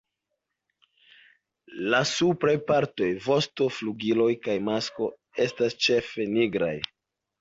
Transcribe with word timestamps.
La 1.93 1.99
supraj 2.11 2.55
partoj, 2.71 3.09
vosto, 3.27 3.69
flugiloj 3.81 4.31
kaj 4.49 4.57
masko 4.71 5.11
estas 5.49 5.81
ĉefe 5.89 6.31
nigraj. 6.37 6.77